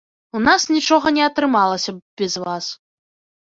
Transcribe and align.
У 0.37 0.39
нас 0.45 0.61
нічога 0.75 1.11
не 1.17 1.23
атрымалася 1.29 1.95
б 1.99 2.23
без 2.23 2.33
вас. 2.47 2.73